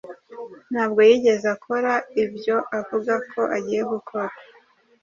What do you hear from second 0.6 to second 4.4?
Ntabwo yigeze akora ibyo avuga ko agiye gukora.